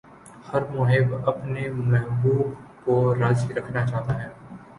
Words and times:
ہر 0.47 0.61
محب 0.69 1.13
اپنے 1.29 1.67
محبوب 1.83 2.53
کو 2.85 2.95
راضی 3.19 3.53
رکھنا 3.53 3.85
چاہتا 3.85 4.21
ہے 4.23 4.29